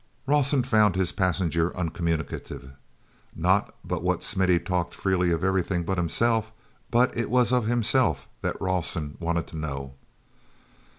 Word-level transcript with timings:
Rawson 0.25 0.63
found 0.63 0.95
his 0.95 1.11
passenger 1.11 1.77
uncommunicative. 1.77 2.71
Not 3.35 3.75
but 3.85 4.01
what 4.01 4.23
Smithy 4.23 4.57
talked 4.57 4.95
freely 4.95 5.29
of 5.29 5.43
everything 5.43 5.83
but 5.83 5.99
himself, 5.99 6.51
but 6.89 7.15
it 7.15 7.29
was 7.29 7.51
of 7.51 7.67
himself 7.67 8.27
that 8.41 8.59
Rawson 8.59 9.15
wanted 9.19 9.45
to 9.49 9.57
know. 9.57 9.93